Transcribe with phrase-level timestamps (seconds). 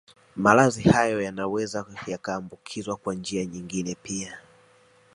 [0.35, 4.37] Maradhi hayo yanaweza yakaambukizwa kwa njia nyingine pia